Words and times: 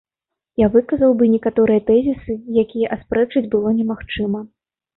Я 0.61 0.69
выказаў 0.75 1.13
бы 1.19 1.29
некаторыя 1.33 1.83
тэзісы, 1.91 2.39
якія 2.63 2.87
аспрэчыць 2.99 3.47
было 3.55 3.77
немагчыма. 3.79 4.39